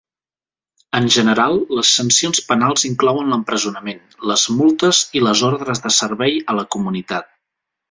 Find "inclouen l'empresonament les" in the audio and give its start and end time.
2.89-4.47